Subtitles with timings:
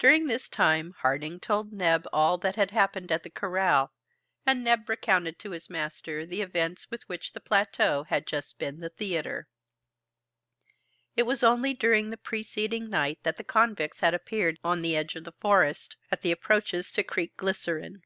[0.00, 3.92] During this time, Harding told Neb all that had happened at the corral,
[4.44, 8.80] and Neb recounted to his master the events of which the plateau had just been
[8.80, 9.46] the theater.
[11.14, 15.14] It was only during the preceding night that the convicts had appeared on the edge
[15.14, 18.02] of the forest, at the approaches to Creek Glycerine.